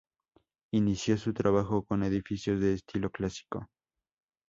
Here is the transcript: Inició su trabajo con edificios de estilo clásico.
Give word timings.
Inició 0.73 1.15
su 1.15 1.31
trabajo 1.31 1.85
con 1.85 2.01
edificios 2.01 2.59
de 2.59 2.73
estilo 2.73 3.11
clásico. 3.11 3.67